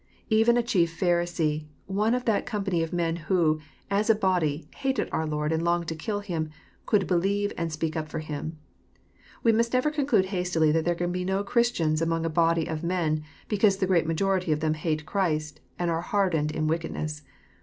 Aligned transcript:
Even 0.31 0.57
a 0.57 0.63
chief 0.63 0.99
Pharisee, 0.99 1.67
one 1.85 2.15
of 2.15 2.25
that 2.25 2.47
com 2.47 2.63
pany 2.65 2.81
of 2.83 2.91
men 2.91 3.17
who, 3.17 3.59
as 3.91 4.09
a 4.09 4.15
body, 4.15 4.67
hatea 4.79 5.07
our 5.11 5.27
Lord 5.27 5.51
and 5.51 5.61
longed 5.63 5.87
to 5.89 5.95
kill 5.95 6.21
Him, 6.21 6.49
could 6.87 7.05
believe 7.05 7.53
and 7.55 7.71
speak 7.71 7.95
up 7.95 8.09
for 8.09 8.17
Him. 8.17 8.57
We 9.43 9.51
must 9.51 9.73
never 9.73 9.91
con 9.91 10.07
clude 10.07 10.25
hastily 10.33 10.71
that 10.71 10.85
there 10.85 10.95
can 10.95 11.11
be 11.11 11.23
no 11.23 11.43
Christians 11.43 12.01
among 12.01 12.25
a 12.25 12.29
body 12.33 12.65
of 12.65 12.81
men, 12.83 13.21
because 13.47 13.77
the 13.77 13.85
great 13.85 14.07
minority 14.07 14.51
of 14.51 14.59
them 14.59 14.73
hate 14.73 15.05
Christ, 15.05 15.59
and 15.77 15.91
are 15.91 16.01
hardened 16.01 16.49
in 16.49 16.65
wickedness. 16.65 17.21